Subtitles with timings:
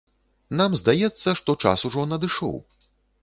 [0.59, 2.57] Нам здаецца, што час ужо надышоў.